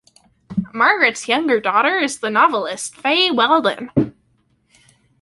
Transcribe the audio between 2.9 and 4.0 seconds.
Fay Weldon.